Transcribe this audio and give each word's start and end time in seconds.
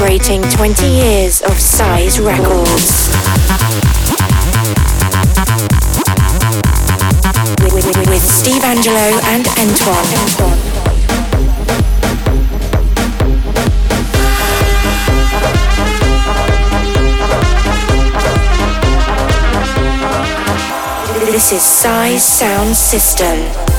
celebrating 0.00 0.40
20 0.40 0.86
years 0.86 1.42
of 1.42 1.60
Size 1.60 2.18
Records. 2.20 3.10
With, 7.62 8.22
Steve 8.22 8.62
Angello 8.62 9.20
and 9.24 9.46
Antoine. 9.58 10.06
This 21.30 21.52
is 21.52 21.60
Size 21.60 22.24
Sound 22.24 22.74
System. 22.74 23.69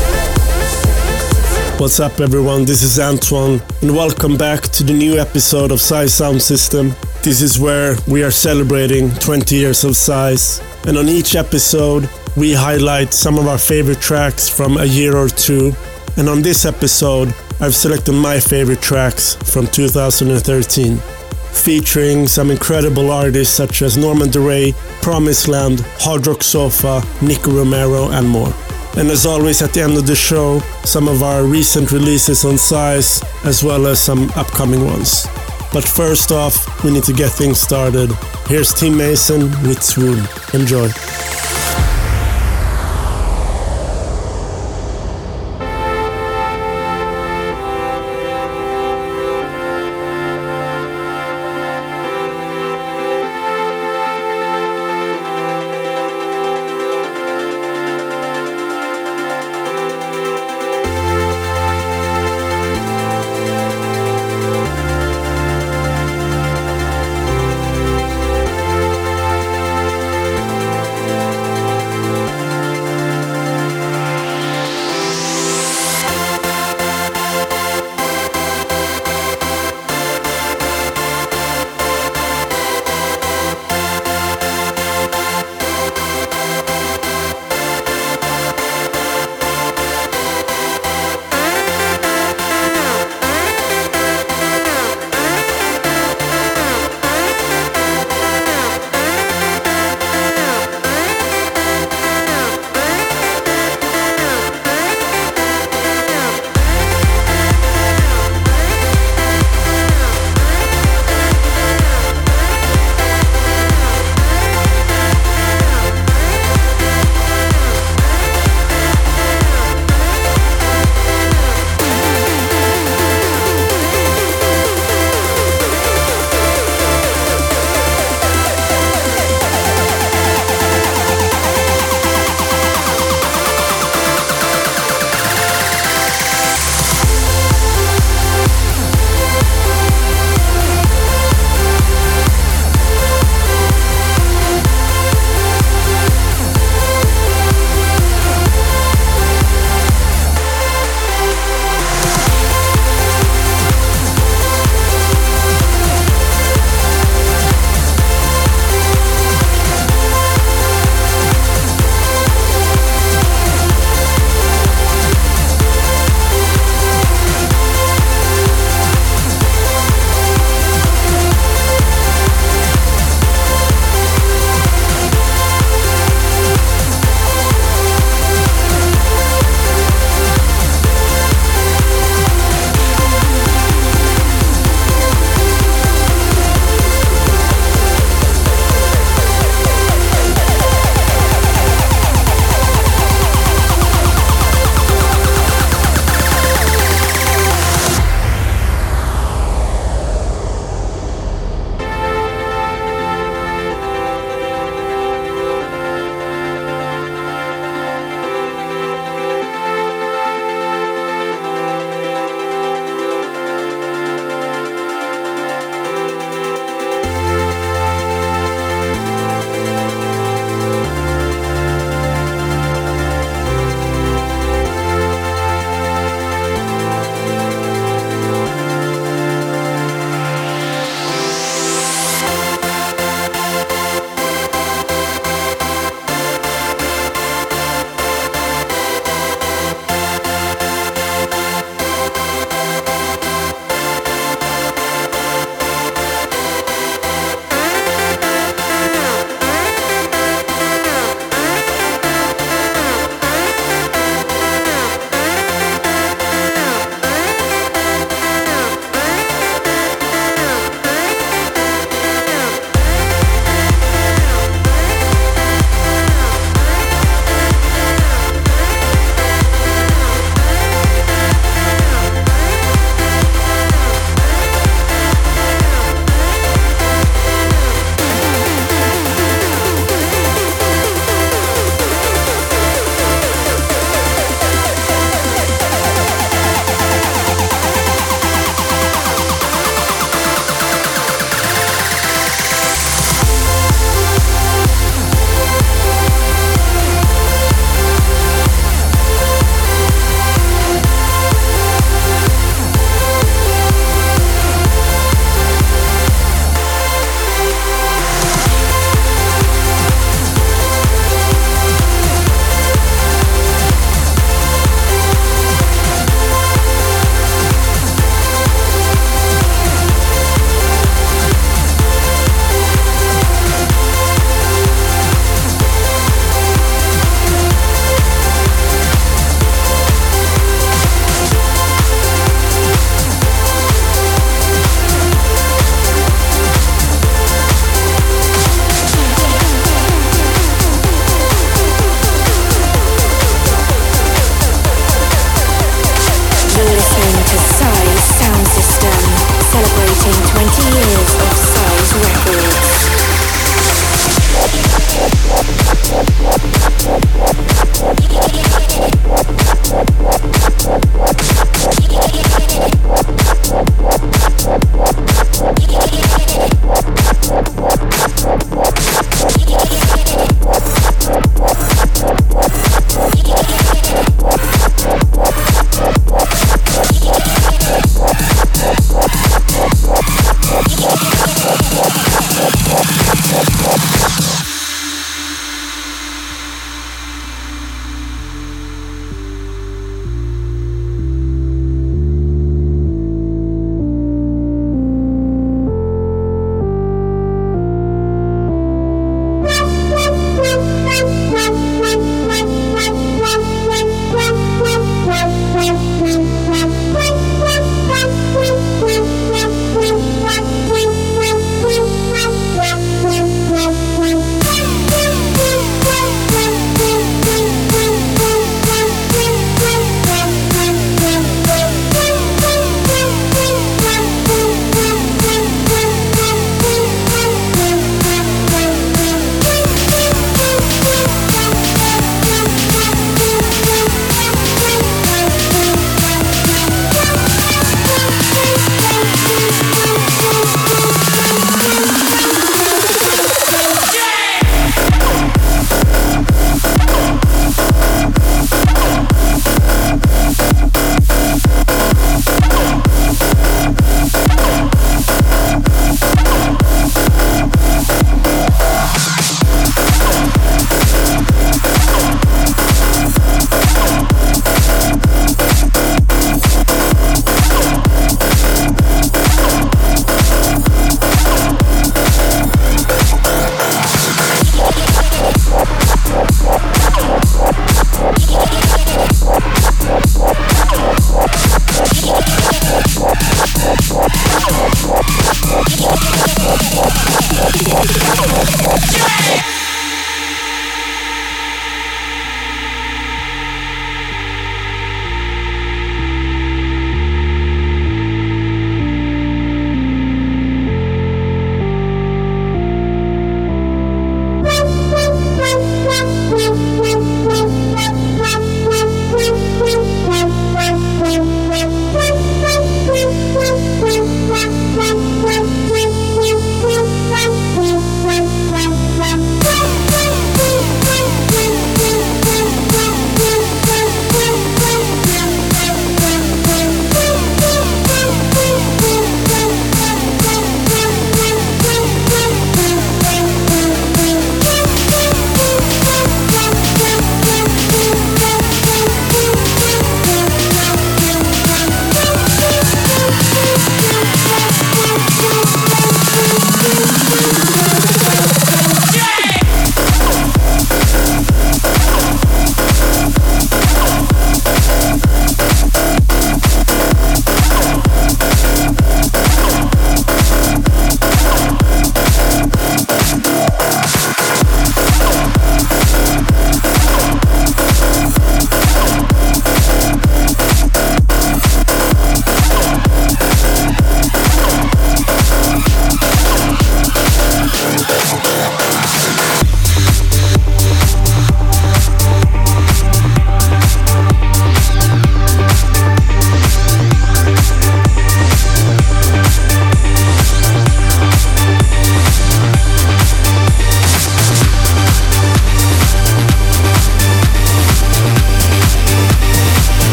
What's 1.81 1.99
up, 1.99 2.19
everyone? 2.19 2.65
This 2.65 2.83
is 2.83 2.99
Antoine, 2.99 3.59
and 3.81 3.95
welcome 3.95 4.37
back 4.37 4.61
to 4.61 4.83
the 4.83 4.93
new 4.93 5.17
episode 5.17 5.71
of 5.71 5.81
Size 5.81 6.13
Sound 6.13 6.39
System. 6.39 6.93
This 7.23 7.41
is 7.41 7.59
where 7.59 7.95
we 8.07 8.21
are 8.21 8.29
celebrating 8.29 9.09
20 9.15 9.55
years 9.55 9.83
of 9.83 9.95
Size, 9.95 10.61
and 10.85 10.95
on 10.95 11.09
each 11.09 11.35
episode, 11.35 12.07
we 12.37 12.53
highlight 12.53 13.15
some 13.15 13.39
of 13.39 13.47
our 13.47 13.57
favorite 13.57 13.99
tracks 13.99 14.47
from 14.47 14.77
a 14.77 14.85
year 14.85 15.17
or 15.17 15.27
two. 15.27 15.73
And 16.17 16.29
on 16.29 16.43
this 16.43 16.65
episode, 16.65 17.33
I've 17.59 17.73
selected 17.73 18.13
my 18.13 18.39
favorite 18.39 18.83
tracks 18.83 19.33
from 19.51 19.65
2013 19.65 20.97
featuring 21.51 22.27
some 22.27 22.51
incredible 22.51 23.09
artists 23.09 23.55
such 23.55 23.81
as 23.81 23.97
Norman 23.97 24.29
Doray, 24.29 24.73
Promised 25.01 25.47
Land, 25.47 25.79
Hard 25.97 26.27
Rock 26.27 26.43
Sofa, 26.43 27.01
Nicky 27.23 27.49
Romero, 27.49 28.11
and 28.11 28.29
more. 28.29 28.53
And 28.97 29.09
as 29.09 29.25
always, 29.25 29.61
at 29.61 29.73
the 29.73 29.81
end 29.81 29.97
of 29.97 30.05
the 30.05 30.15
show, 30.15 30.59
some 30.83 31.07
of 31.07 31.23
our 31.23 31.43
recent 31.43 31.91
releases 31.91 32.43
on 32.43 32.57
Size, 32.57 33.23
as 33.45 33.63
well 33.63 33.87
as 33.87 34.01
some 34.01 34.29
upcoming 34.35 34.85
ones. 34.85 35.25
But 35.71 35.87
first 35.87 36.31
off, 36.31 36.83
we 36.83 36.91
need 36.91 37.03
to 37.05 37.13
get 37.13 37.31
things 37.31 37.59
started. 37.59 38.11
Here's 38.47 38.73
Tim 38.73 38.97
Mason 38.97 39.49
with 39.63 39.81
Swoon. 39.81 40.27
Enjoy. 40.53 40.89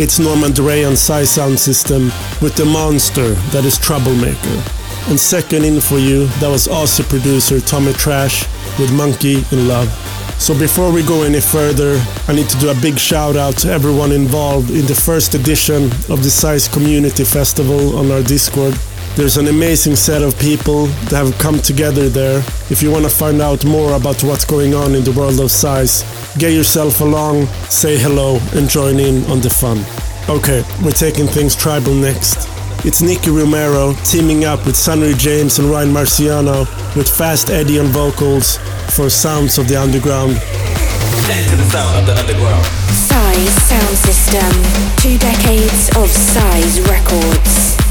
It's 0.00 0.18
Norman 0.18 0.52
Doray 0.52 0.82
on 0.86 0.96
Size 0.96 1.28
Sound 1.28 1.60
System 1.60 2.04
with 2.40 2.56
the 2.56 2.64
monster 2.64 3.34
that 3.52 3.66
is 3.66 3.76
Troublemaker. 3.76 4.62
And 5.10 5.20
second 5.20 5.66
in 5.66 5.78
for 5.78 5.98
you, 5.98 6.24
that 6.40 6.48
was 6.48 6.68
Aussie 6.68 7.06
producer 7.06 7.60
Tommy 7.60 7.92
Trash 7.92 8.48
with 8.78 8.90
Monkey 8.96 9.44
in 9.52 9.68
Love. 9.68 9.92
So 10.40 10.58
before 10.58 10.90
we 10.90 11.02
go 11.02 11.22
any 11.22 11.42
further, 11.42 12.02
I 12.28 12.34
need 12.34 12.48
to 12.48 12.56
do 12.56 12.70
a 12.70 12.80
big 12.80 12.98
shout 12.98 13.36
out 13.36 13.58
to 13.58 13.70
everyone 13.70 14.10
involved 14.10 14.70
in 14.70 14.86
the 14.86 14.94
first 14.94 15.34
edition 15.34 15.92
of 16.08 16.22
the 16.22 16.30
Size 16.30 16.66
Community 16.66 17.24
Festival 17.24 17.98
on 17.98 18.10
our 18.10 18.22
Discord. 18.22 18.74
There's 19.16 19.36
an 19.36 19.48
amazing 19.48 19.96
set 19.96 20.22
of 20.22 20.38
people 20.38 20.86
that 21.10 21.26
have 21.26 21.36
come 21.38 21.58
together 21.58 22.08
there. 22.08 22.38
If 22.70 22.80
you 22.82 22.90
want 22.90 23.04
to 23.04 23.10
find 23.10 23.42
out 23.42 23.64
more 23.64 23.94
about 23.94 24.22
what's 24.22 24.44
going 24.44 24.72
on 24.72 24.94
in 24.94 25.02
the 25.02 25.12
world 25.12 25.40
of 25.40 25.50
size, 25.50 26.04
get 26.38 26.52
yourself 26.52 27.00
along, 27.00 27.46
say 27.68 27.98
hello, 27.98 28.38
and 28.54 28.68
join 28.68 29.00
in 29.00 29.24
on 29.24 29.40
the 29.40 29.50
fun. 29.50 29.84
Okay, 30.28 30.62
we're 30.82 30.92
taking 30.92 31.26
things 31.26 31.56
tribal 31.56 31.92
next. 31.92 32.48
It's 32.86 33.02
Nicky 33.02 33.30
Romero 33.30 33.94
teaming 34.04 34.44
up 34.44 34.64
with 34.64 34.76
Sunnery 34.76 35.14
James 35.14 35.58
and 35.58 35.68
Ryan 35.68 35.92
Marciano 35.92 36.60
with 36.96 37.08
Fast 37.08 37.50
Eddie 37.50 37.80
on 37.80 37.86
vocals 37.86 38.58
for 38.94 39.10
Sounds 39.10 39.58
of 39.58 39.68
the 39.68 39.76
Underground. 39.76 40.36
To 40.36 41.56
the 41.56 41.70
sound 41.70 41.98
of 41.98 42.06
the 42.06 42.18
underground. 42.18 42.64
Size 42.94 43.54
Sound 43.68 43.96
System. 43.98 44.50
Two 44.96 45.18
decades 45.18 45.90
of 45.96 46.08
Size 46.08 46.80
Records. 46.88 47.89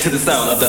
To 0.00 0.08
the 0.08 0.18
sound 0.18 0.48
of 0.48 0.60
the 0.60 0.66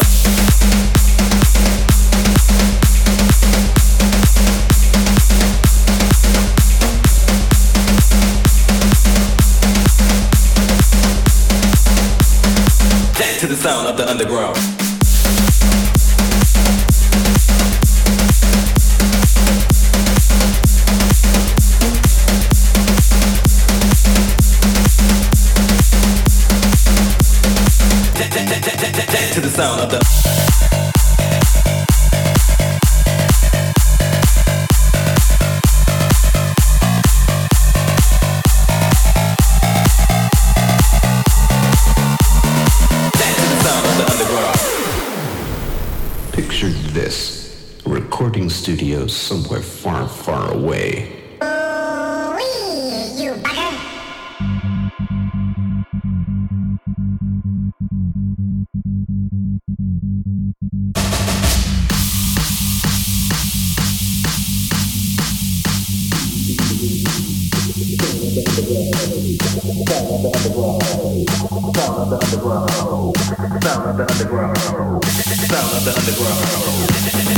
to 13.40 13.48
the 13.48 13.56
sound 13.56 13.88
of 13.88 13.96
the 13.96 14.10
underground. 14.10 14.81
Picture 46.34 46.70
this 46.94 47.82
recording 47.86 48.50
studio 48.50 49.06
somewhere 49.06 49.62
far, 49.62 50.08
far 50.08 50.52
away. 50.54 51.21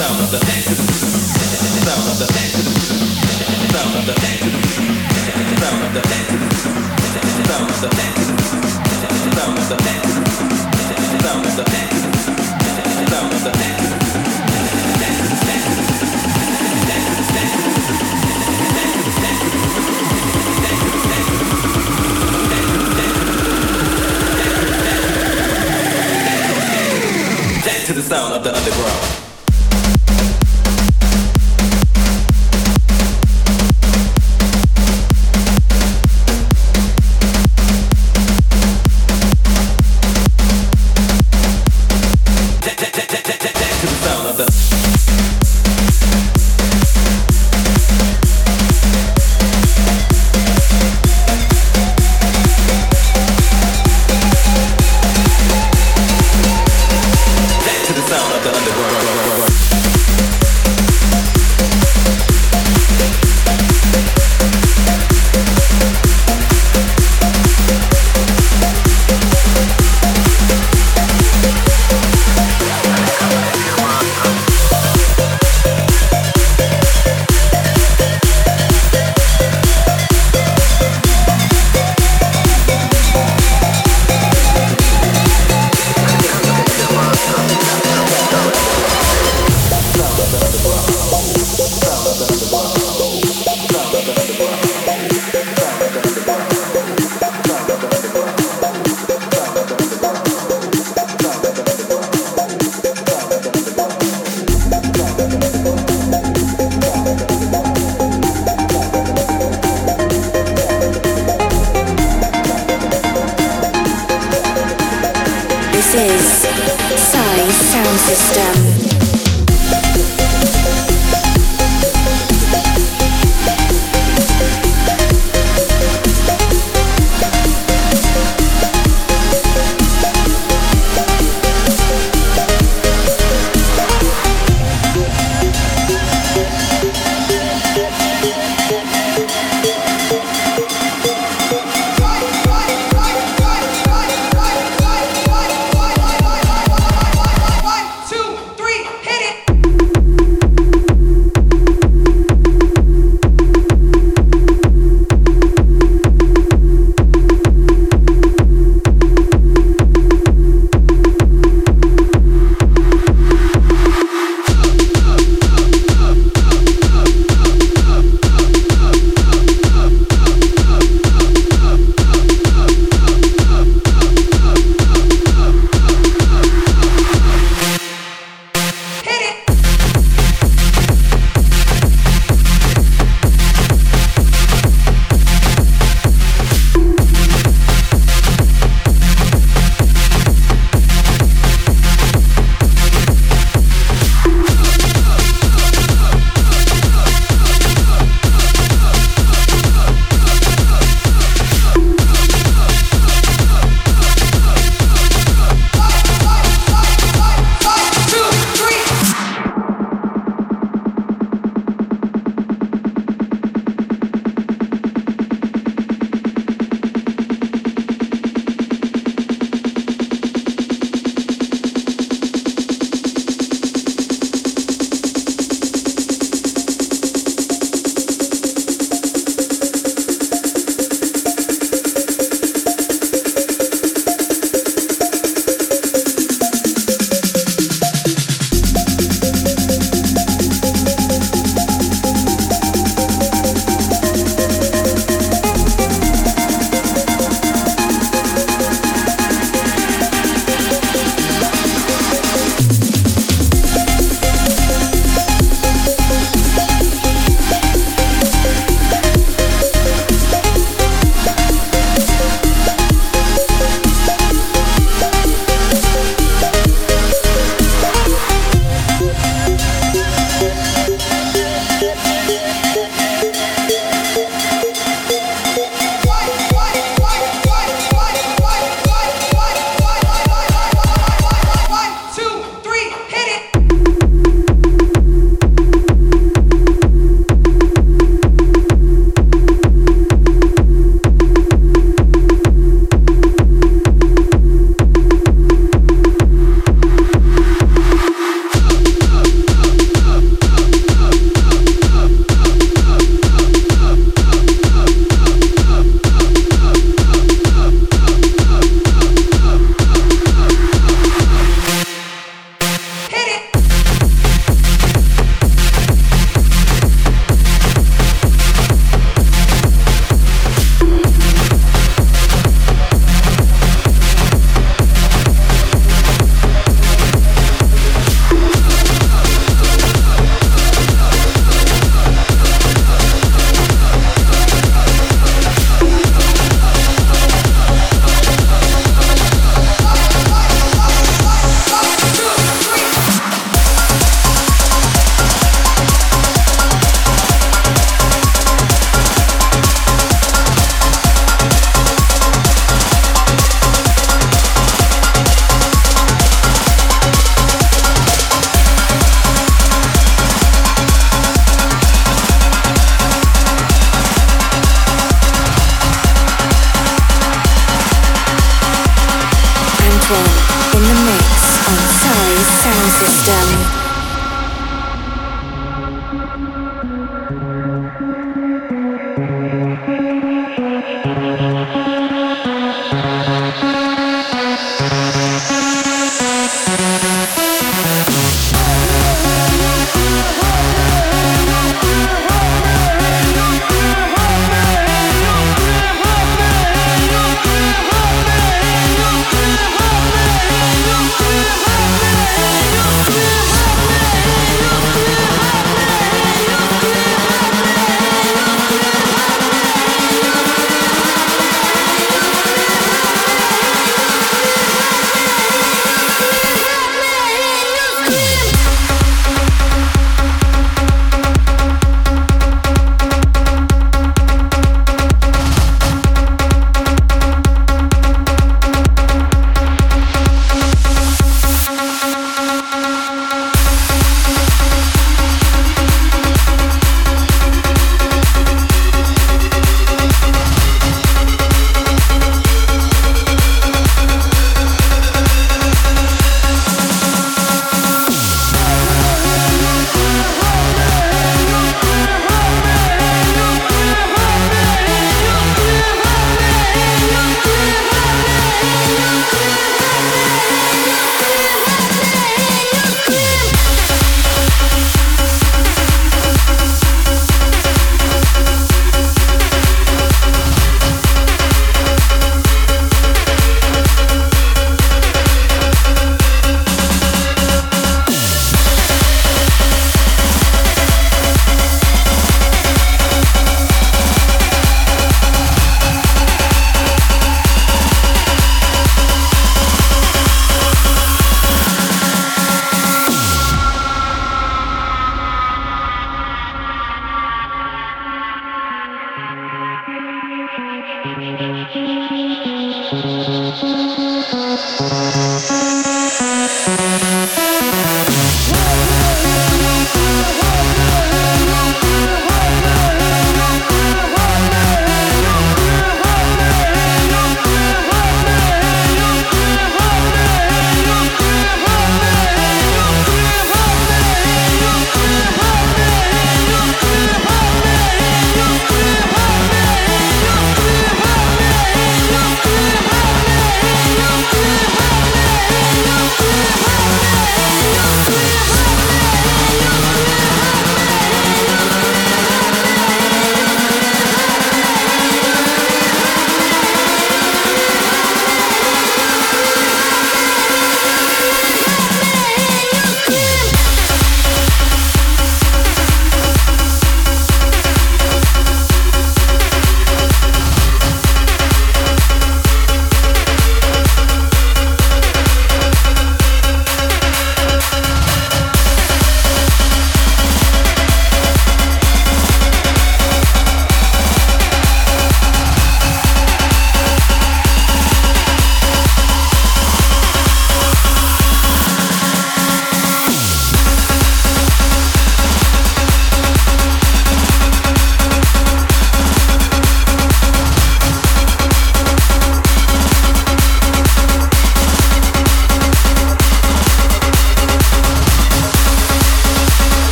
Sound 0.00 0.20
of 0.20 0.30
the 0.30 0.59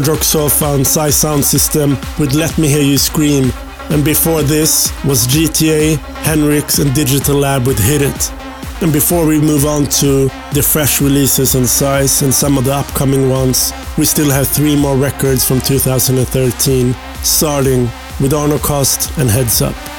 Hard 0.00 0.16
Rock 0.16 0.24
Sofa 0.24 0.64
and 0.72 0.86
Size 0.86 1.14
Sound 1.14 1.44
System 1.44 1.90
with 2.18 2.32
Let 2.32 2.56
Me 2.56 2.68
Hear 2.68 2.82
You 2.82 2.96
Scream. 2.96 3.52
And 3.90 4.02
before 4.02 4.42
this 4.42 4.90
was 5.04 5.26
GTA, 5.26 5.96
Henrix 6.24 6.80
and 6.80 6.94
Digital 6.94 7.36
Lab 7.36 7.66
with 7.66 7.78
Hit 7.78 8.00
It. 8.00 8.32
And 8.82 8.94
before 8.94 9.26
we 9.26 9.38
move 9.38 9.66
on 9.66 9.84
to 10.00 10.28
the 10.54 10.62
fresh 10.62 11.02
releases 11.02 11.54
on 11.54 11.66
Size 11.66 12.22
and 12.22 12.32
some 12.32 12.56
of 12.56 12.64
the 12.64 12.72
upcoming 12.72 13.28
ones, 13.28 13.74
we 13.98 14.06
still 14.06 14.30
have 14.30 14.48
three 14.48 14.74
more 14.74 14.96
records 14.96 15.46
from 15.46 15.60
2013, 15.60 16.94
starting 17.22 17.82
with 18.22 18.32
Arno 18.32 18.56
Cost 18.58 19.14
and 19.18 19.28
Heads 19.28 19.60
Up. 19.60 19.89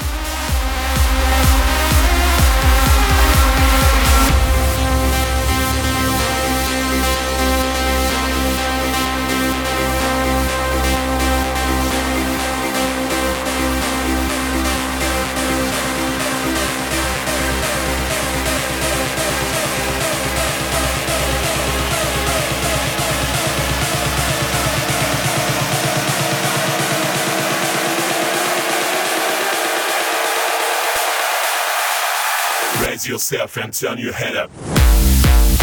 yourself 33.31 33.57
and 33.57 33.73
turn 33.73 33.97
your 33.97 34.13
head 34.13 34.35
up. 34.35 35.60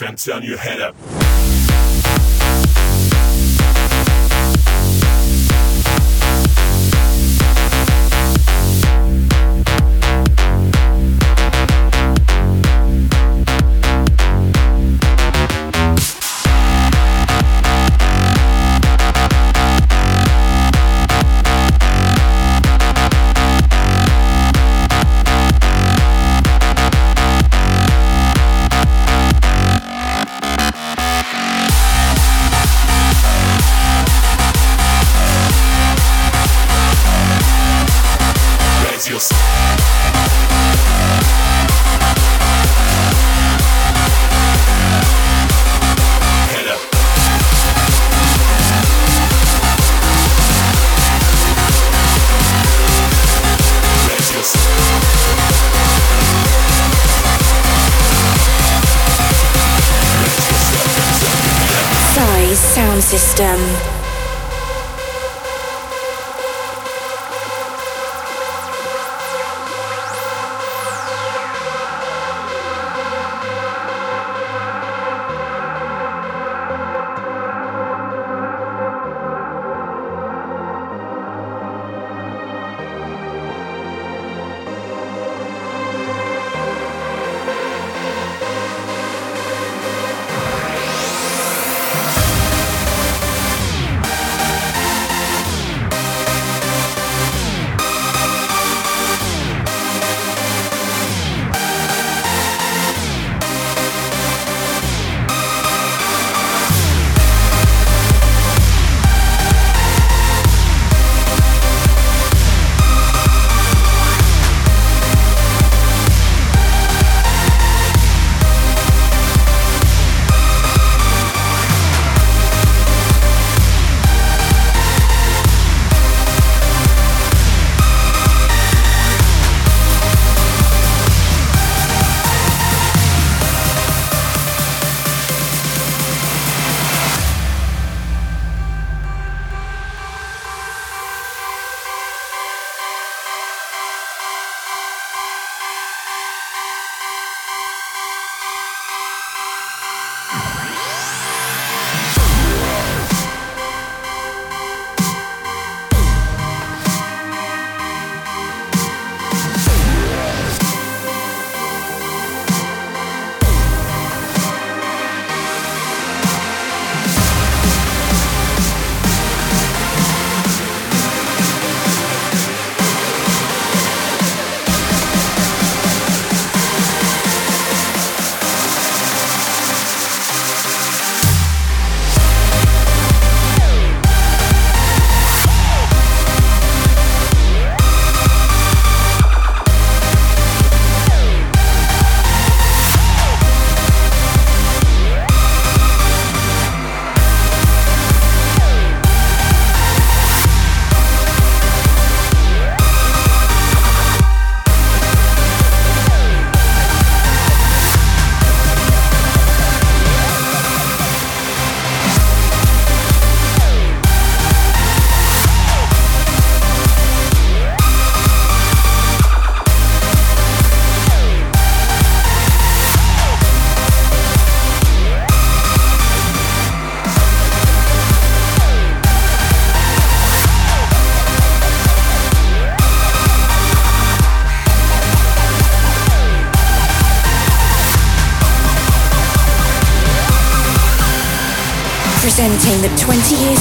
fence 0.00 0.28
on 0.30 0.42
your 0.42 0.56
head 0.56 0.80
up. 0.80 1.59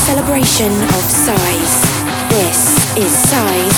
Celebration 0.10 0.74
of 0.74 1.04
Size. 1.26 1.76
This 2.32 2.98
is 2.98 3.12
Size 3.30 3.69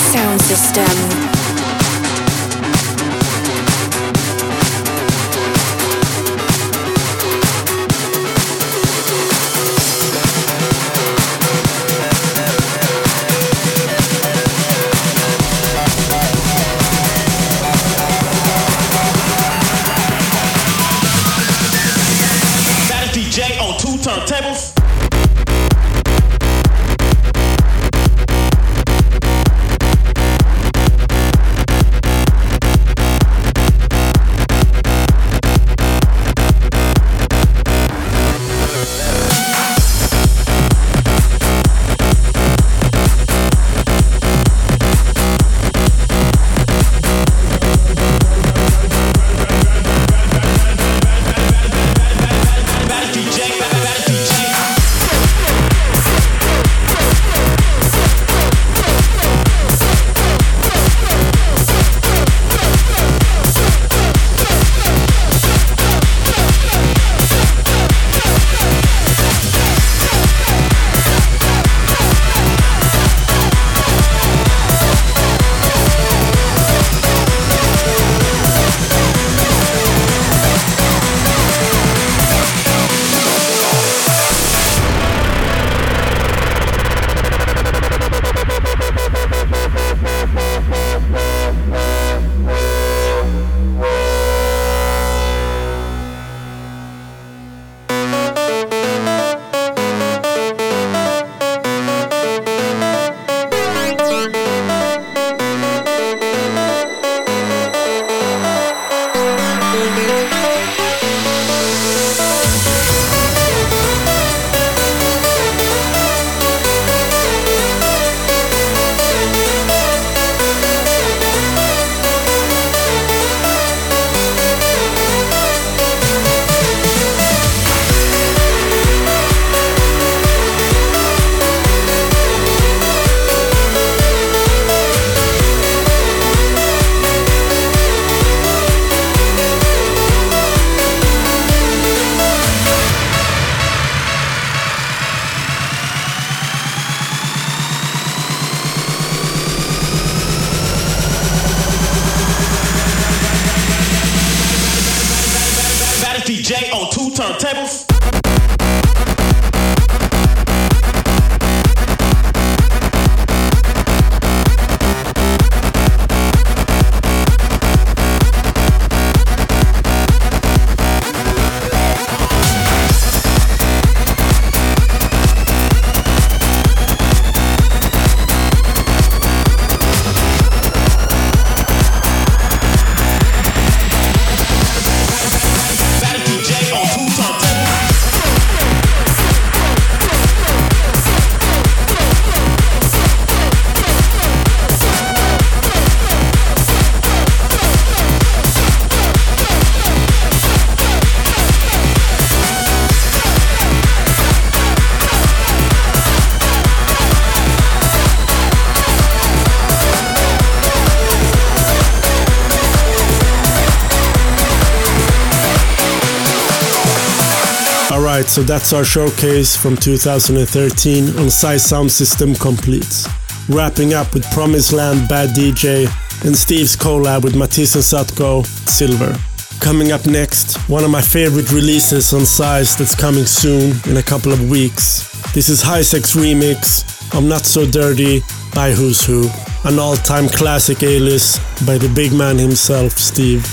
so 218.42 218.48
that's 218.48 218.74
our 218.74 218.84
showcase 218.84 219.56
from 219.56 219.76
2013 219.78 221.20
on 221.20 221.30
Size 221.30 221.64
Sound 221.64 221.92
System 221.92 222.34
Complete. 222.34 223.06
Wrapping 223.48 223.94
up 223.94 224.16
with 224.16 224.26
Promise 224.32 224.74
Land 224.74 225.08
Bad 225.08 225.30
DJ 225.36 225.86
and 226.26 226.36
Steve's 226.36 226.76
collab 226.76 227.24
with 227.24 227.36
Matisse 227.36 227.76
and 227.76 227.84
Sadko, 227.84 228.44
Silver. 228.68 229.16
Coming 229.60 229.92
up 229.92 230.08
next, 230.08 230.58
one 230.68 230.84
of 230.84 230.90
my 230.90 231.04
favorite 231.04 231.52
releases 231.52 232.14
on 232.14 232.26
Size 232.26 232.76
that's 232.76 232.96
coming 232.96 233.26
soon 233.26 233.76
in 233.88 233.98
a 233.98 234.04
couple 234.04 234.32
of 234.32 234.50
weeks. 234.50 235.08
This 235.34 235.48
is 235.48 235.62
HIISAK 235.62 236.16
remix 236.16 237.16
of 237.16 237.24
Not 237.24 237.46
So 237.46 237.68
Dirty 237.68 238.22
by 238.56 238.72
Who's 238.72 239.06
Who, 239.06 239.30
an 239.66 239.78
all-time 239.78 240.28
classic 240.30 240.82
A-list 240.82 241.40
by 241.68 241.78
the 241.78 241.90
big 241.90 242.12
man 242.12 242.40
himself, 242.40 242.94
Steve. 242.94 243.46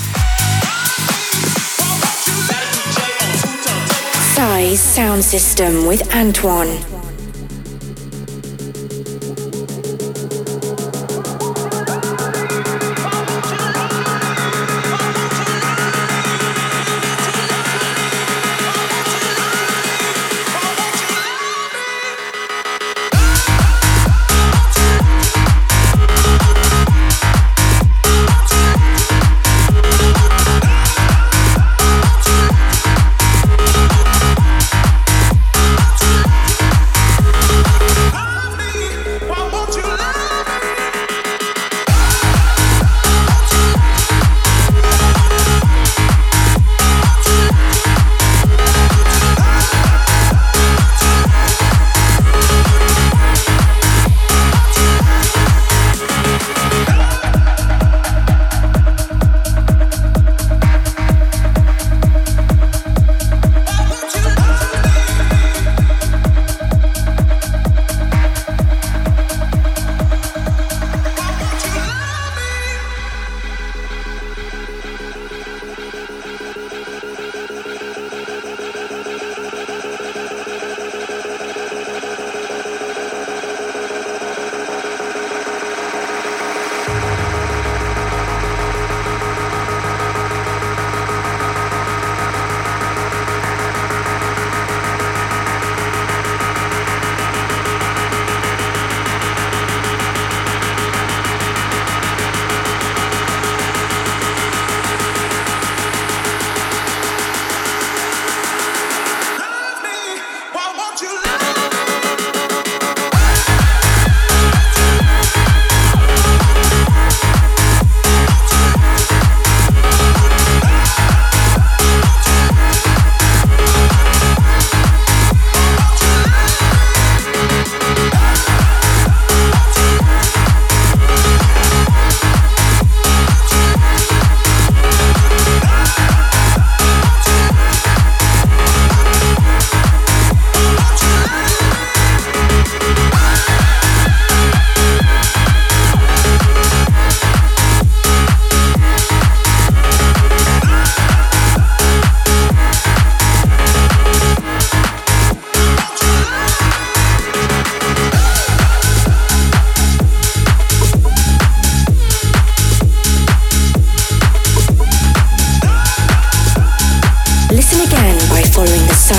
Size 4.39 4.81
Sound 4.81 5.25
System 5.25 5.85
with 5.85 6.15
Antoine. 6.15 6.98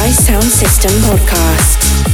Sound 0.07 0.43
System 0.43 0.91
podcast. 1.03 2.09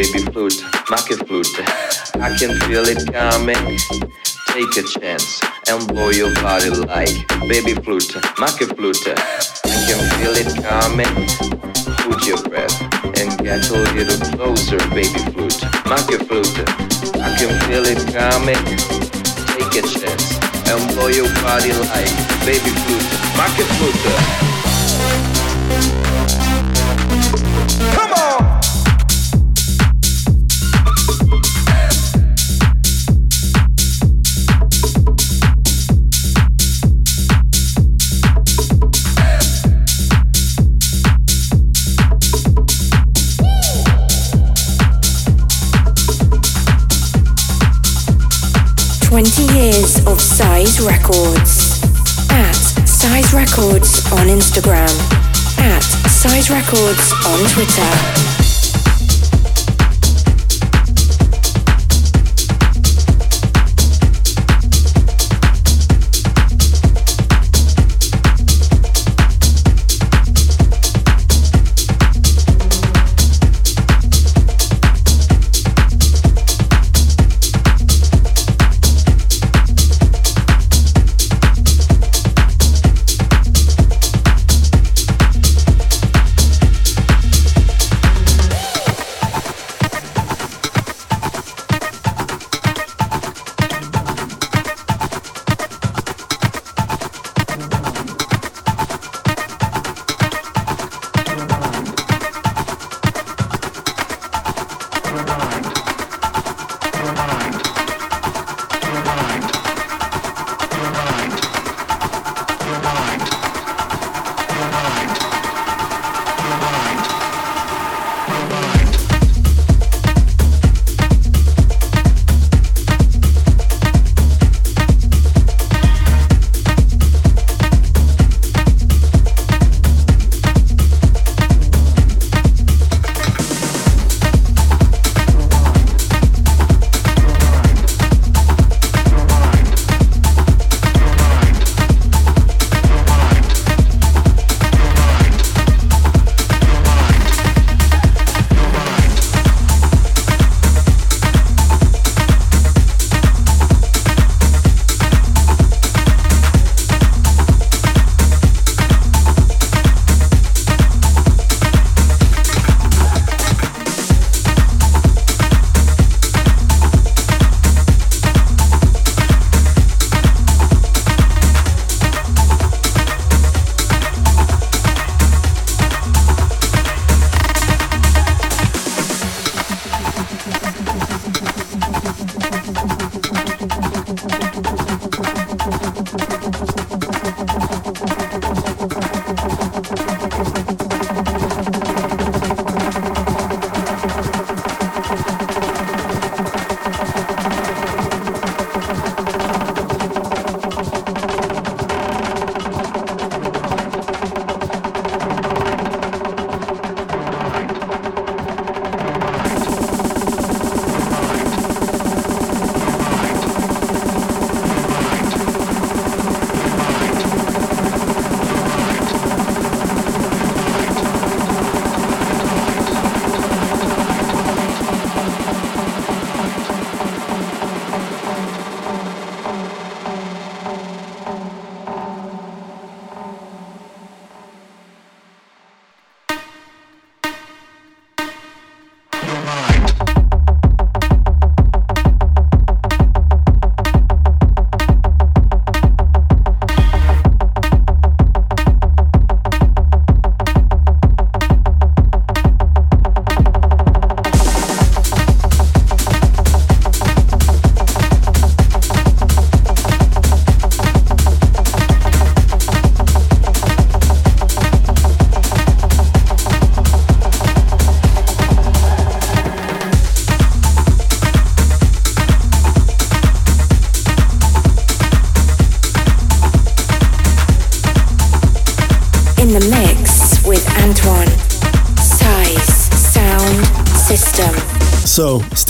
Baby 0.00 0.24
flute, 0.32 0.62
monkey 0.88 1.14
flute. 1.28 1.60
I 2.16 2.34
can 2.38 2.56
feel 2.64 2.84
it 2.88 3.04
coming. 3.12 3.78
Take 4.48 4.72
a 4.80 4.84
chance 4.88 5.40
and 5.68 5.86
blow 5.88 6.08
your 6.08 6.32
body 6.36 6.70
like 6.70 7.28
baby 7.48 7.74
flute, 7.74 8.16
monkey 8.38 8.64
flute. 8.64 8.96
I 9.06 9.76
can 9.84 10.00
feel 10.16 10.34
it 10.40 10.48
coming. 10.64 11.14
Hold 12.00 12.24
your 12.24 12.40
breath 12.48 12.72
and 13.20 13.28
get 13.44 13.68
a 13.68 13.76
little 13.92 14.20
closer, 14.32 14.78
baby 14.96 15.20
flute, 15.36 15.60
monkey 15.84 16.16
flute. 16.24 16.58
I 17.20 17.36
can 17.36 17.52
feel 17.68 17.84
it 17.84 18.00
coming. 18.16 18.64
Take 19.52 19.84
a 19.84 19.86
chance 19.86 20.40
and 20.64 20.80
blow 20.94 21.08
your 21.08 21.28
body 21.44 21.72
like 21.92 22.08
baby 22.48 22.72
flute, 22.88 23.10
monkey 23.36 23.64
flute. 23.76 24.50
20 49.10 49.42
years 49.58 50.06
of 50.06 50.20
Size 50.20 50.80
Records. 50.80 51.82
At 52.30 52.52
Size 52.86 53.34
Records 53.34 54.06
on 54.12 54.28
Instagram. 54.28 54.88
At 55.58 55.80
Size 55.80 56.48
Records 56.48 57.12
on 57.26 57.40
Twitter. 57.50 58.29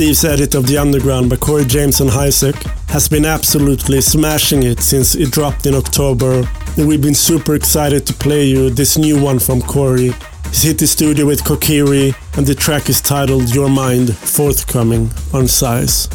Steve's 0.01 0.25
edit 0.25 0.55
of 0.55 0.67
The 0.67 0.79
Underground 0.79 1.29
by 1.29 1.37
Corey 1.37 1.67
James 1.67 2.01
and 2.01 2.11
Isaac 2.11 2.57
has 2.89 3.07
been 3.07 3.27
absolutely 3.27 4.01
smashing 4.01 4.63
it 4.63 4.81
since 4.81 5.15
it 5.15 5.31
dropped 5.31 5.67
in 5.67 5.75
October, 5.75 6.49
and 6.79 6.89
we've 6.89 7.03
been 7.03 7.15
super 7.15 7.55
excited 7.55 8.07
to 8.07 8.15
play 8.15 8.45
you 8.45 8.71
this 8.71 8.97
new 8.97 9.23
one 9.23 9.39
from 9.39 9.61
Corey. 9.61 10.13
He's 10.47 10.63
hit 10.63 10.79
the 10.79 10.87
studio 10.87 11.27
with 11.27 11.45
Kokiri, 11.45 12.15
and 12.39 12.47
the 12.47 12.55
track 12.55 12.89
is 12.89 13.03
titled 13.03 13.55
Your 13.55 13.69
Mind, 13.69 14.17
forthcoming 14.17 15.11
on 15.35 15.47
Size. 15.47 16.07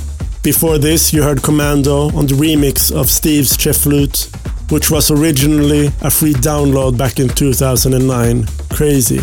Before 0.42 0.80
this, 0.80 1.14
you 1.14 1.22
heard 1.22 1.44
Kommando 1.44 2.12
on 2.16 2.26
the 2.26 2.34
remix 2.34 2.92
of 2.92 3.08
Steve's 3.08 3.56
Che 3.56 3.72
Flute, 3.72 4.32
which 4.72 4.90
was 4.90 5.12
originally 5.12 5.92
a 6.02 6.10
free 6.10 6.34
download 6.34 6.98
back 6.98 7.20
in 7.20 7.30
2009. 7.30 8.48
Crazy. 8.72 9.20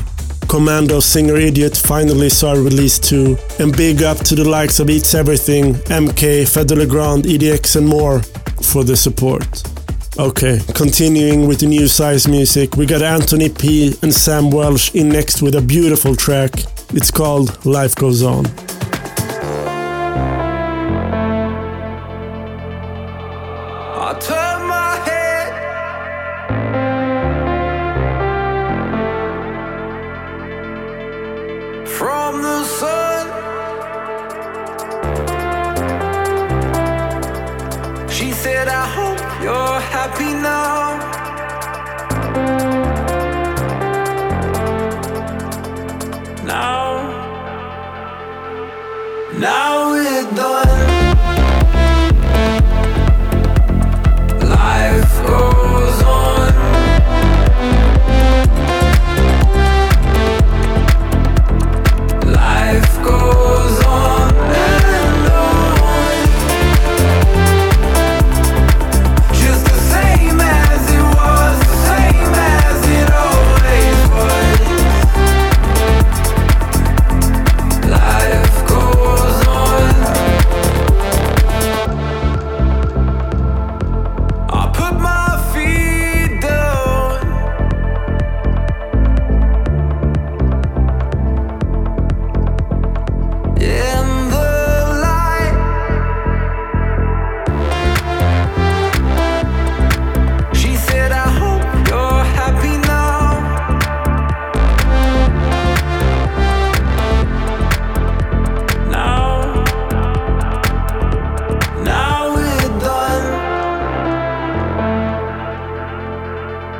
Kommando 0.52 1.00
Singer 1.00 1.36
Idiot 1.36 1.74
finally 1.74 2.28
saw 2.28 2.52
release 2.52 2.98
too, 2.98 3.38
and 3.58 3.74
big 3.74 4.02
up 4.02 4.18
to 4.18 4.34
the 4.34 4.46
likes 4.46 4.80
of 4.80 4.90
Eats 4.90 5.14
Everything, 5.14 5.72
MK, 5.88 6.76
Le 6.76 6.86
Grand, 6.86 7.24
EDX 7.24 7.76
and 7.76 7.88
more 7.88 8.20
for 8.62 8.84
the 8.84 8.94
support. 8.94 9.62
Okay, 10.18 10.60
continuing 10.74 11.48
with 11.48 11.60
the 11.60 11.66
new 11.66 11.88
size 11.88 12.28
music, 12.28 12.76
we 12.76 12.84
got 12.84 13.00
Anthony 13.00 13.48
P 13.48 13.94
and 14.02 14.12
Sam 14.12 14.50
Welch 14.50 14.94
in 14.94 15.08
next 15.08 15.40
with 15.40 15.54
a 15.54 15.62
beautiful 15.62 16.14
track. 16.14 16.52
It's 16.92 17.10
called 17.10 17.64
Life 17.64 17.94
Goes 17.94 18.22
On. 18.22 18.44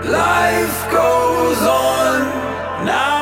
Life 0.05 0.90
goes 0.90 1.62
on 1.62 2.84
now. 2.84 3.21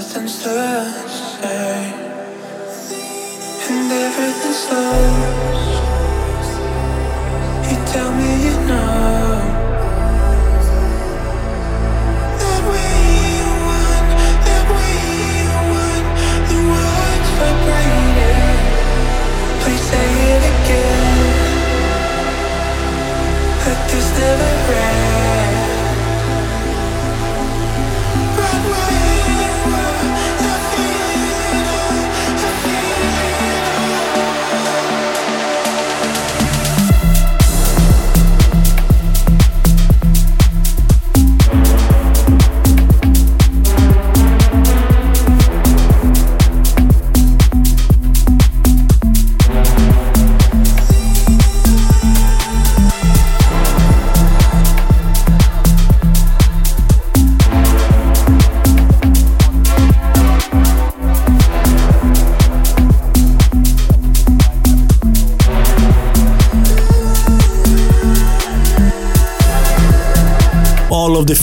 Nothing's 0.00 0.42
the 0.42 1.08
same. 1.08 1.94
And 3.68 3.92
everything 3.92 4.52
slows. 4.54 5.69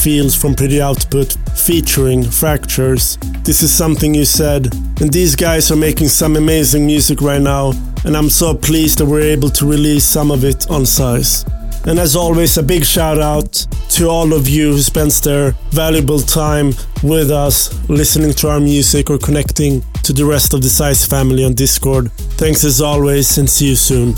Fields 0.08 0.34
from 0.34 0.56
Pretty 0.56 0.82
Output 0.82 1.36
featuring 1.54 2.24
Fractures. 2.24 3.18
This 3.44 3.62
is 3.62 3.74
something 3.74 4.16
you 4.16 4.24
said, 4.24 4.74
and 5.02 5.12
these 5.12 5.36
guys 5.36 5.70
are 5.70 5.76
making 5.76 6.08
some 6.08 6.38
amazing 6.38 6.86
music 6.86 7.20
right 7.20 7.42
now, 7.42 7.74
and 8.06 8.16
I'm 8.16 8.30
so 8.30 8.56
pleased 8.56 9.00
that 9.00 9.06
we're 9.06 9.34
able 9.36 9.50
to 9.50 9.66
release 9.66 10.06
some 10.06 10.32
of 10.32 10.46
it 10.46 10.72
on 10.72 10.86
Size. 10.86 11.44
And 11.86 12.00
as 12.00 12.16
always, 12.16 12.58
a 12.58 12.64
big 12.64 12.86
shout 12.86 13.20
out 13.20 13.52
to 13.96 14.08
all 14.08 14.32
of 14.32 14.48
you 14.48 14.72
who 14.72 14.82
spends 14.82 15.20
their 15.20 15.52
valuable 15.72 16.22
time 16.22 16.68
with 17.04 17.30
us, 17.30 17.58
listening 17.90 18.32
to 18.36 18.48
our 18.48 18.62
music 18.62 19.10
or 19.10 19.18
connecting 19.18 19.84
to 20.04 20.14
the 20.14 20.24
rest 20.24 20.54
of 20.54 20.62
the 20.62 20.70
Size 20.70 21.06
family 21.06 21.44
on 21.44 21.54
Discord. 21.54 22.14
Thanks 22.40 22.64
as 22.64 22.80
always, 22.80 23.38
and 23.38 23.50
see 23.50 23.68
you 23.68 23.76
soon. 23.76 24.16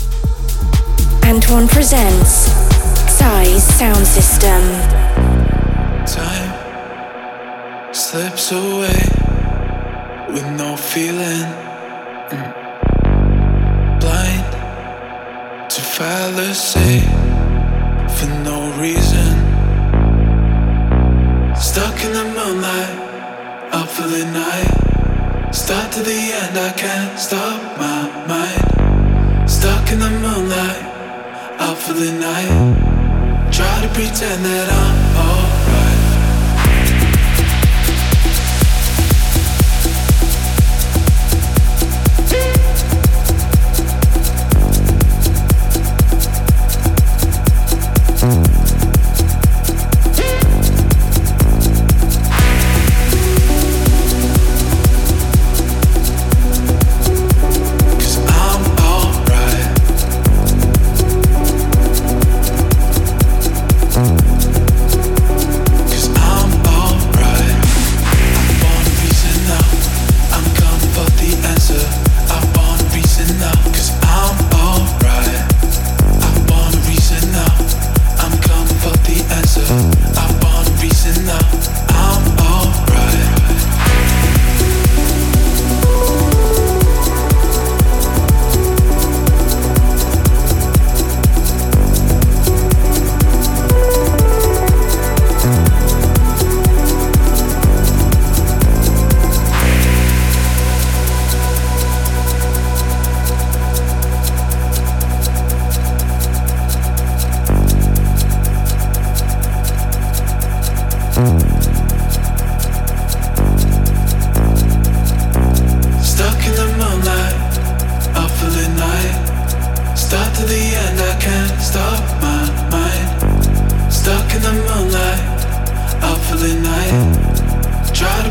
Antoine 1.24 1.66
presents 1.66 2.46
Size 3.18 3.64
Sound 3.76 4.06
System. 4.06 4.99
Slips 8.10 8.50
away 8.50 9.02
with 10.34 10.44
no 10.58 10.74
feeling. 10.76 11.46
Mm. 12.34 12.50
Blind 14.00 14.46
to 15.70 15.80
fallacy 15.80 17.06
for 18.16 18.28
no 18.48 18.58
reason. 18.82 19.30
Stuck 21.54 21.96
in 22.04 22.12
the 22.18 22.26
moonlight, 22.36 22.94
up 23.78 23.88
for 23.88 24.08
the 24.08 24.24
night. 24.42 25.54
Start 25.54 25.92
to 25.92 26.02
the 26.02 26.20
end, 26.40 26.58
I 26.58 26.72
can't 26.72 27.16
stop 27.16 27.60
my 27.78 28.00
mind. 28.26 29.48
Stuck 29.48 29.92
in 29.92 30.00
the 30.00 30.10
moonlight, 30.10 30.82
out 31.60 31.78
for 31.78 31.92
the 31.92 32.10
night. 32.10 32.50
Try 33.52 33.74
to 33.82 33.88
pretend 33.94 34.44
that 34.44 34.68
I'm 34.68 35.16
alright. 35.16 35.39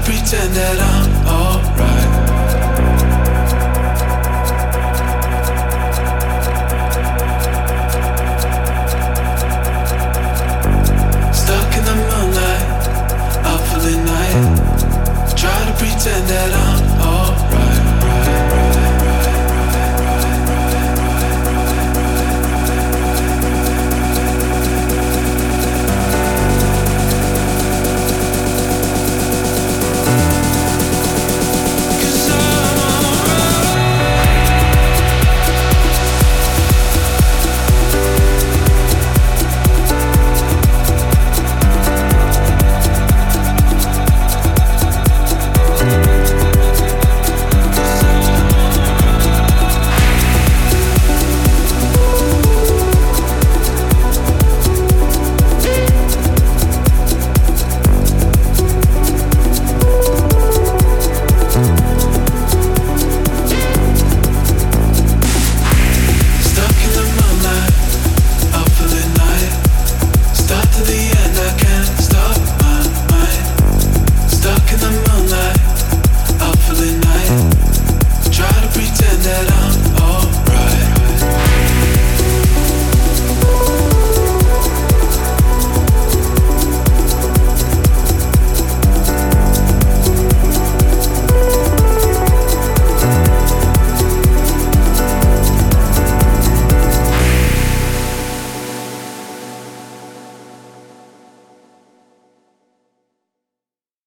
Pretend 0.04 0.54
that 0.54 0.78
I'm 0.80 1.12
alright. 1.28 1.99